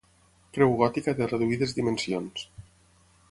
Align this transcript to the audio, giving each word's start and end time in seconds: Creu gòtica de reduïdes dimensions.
Creu 0.57 0.71
gòtica 0.79 1.13
de 1.19 1.27
reduïdes 1.33 1.77
dimensions. 1.81 2.47